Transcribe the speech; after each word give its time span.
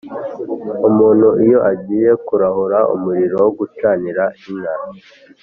Umuntu 0.89 1.27
iyo 1.45 1.59
agiye 1.71 2.11
kurahura 2.25 2.79
umuriro 2.95 3.35
wo 3.43 3.51
gucanira 3.59 4.23
inka 4.49 4.73